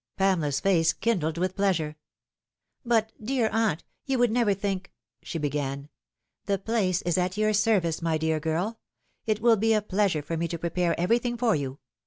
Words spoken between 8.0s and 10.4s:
my dear girl. It will be a pleasure for